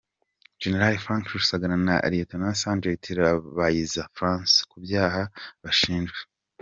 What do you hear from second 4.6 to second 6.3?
ku byaha bashinjwa.